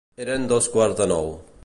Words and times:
Eren 0.23 0.47
dos 0.53 0.69
quarts 0.77 0.99
de 1.03 1.07
nou. 1.13 1.31